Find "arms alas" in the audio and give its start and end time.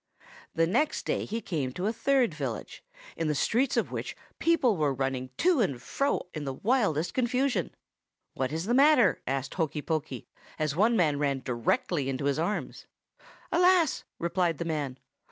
12.39-14.03